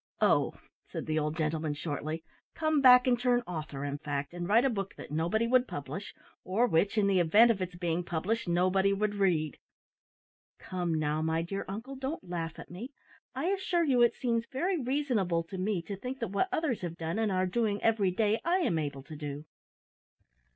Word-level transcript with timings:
"Oh," 0.19 0.55
said 0.91 1.05
the 1.05 1.19
old 1.19 1.37
gentleman, 1.37 1.75
shortly; 1.75 2.23
"come 2.55 2.81
back 2.81 3.05
and 3.05 3.19
turn 3.19 3.41
author, 3.45 3.85
in 3.85 3.99
fact, 3.99 4.33
and 4.33 4.47
write 4.47 4.65
a 4.65 4.69
book 4.71 4.95
that 4.95 5.11
nobody 5.11 5.45
would 5.45 5.67
publish, 5.67 6.15
or 6.43 6.65
which, 6.65 6.97
in 6.97 7.05
the 7.05 7.19
event 7.19 7.51
of 7.51 7.61
its 7.61 7.75
being 7.75 8.03
published, 8.03 8.47
nobody 8.47 8.93
would 8.93 9.13
read!" 9.13 9.59
"Come, 10.57 10.95
now, 10.97 11.21
my 11.21 11.43
dear 11.43 11.65
uncle, 11.67 11.95
don't 11.95 12.27
laugh 12.27 12.57
at 12.57 12.71
me. 12.71 12.89
I 13.35 13.49
assure 13.49 13.83
you 13.83 14.01
it 14.01 14.15
seems 14.15 14.47
very 14.51 14.81
reasonable 14.81 15.43
to 15.43 15.59
me 15.59 15.83
to 15.83 15.95
think 15.95 16.17
that 16.17 16.31
what 16.31 16.49
others 16.51 16.81
have 16.81 16.97
done, 16.97 17.19
and 17.19 17.31
are 17.31 17.45
doing 17.45 17.79
every 17.83 18.09
day, 18.09 18.41
I 18.43 18.57
am 18.61 18.79
able 18.79 19.03
to 19.03 19.15
do." 19.15 19.45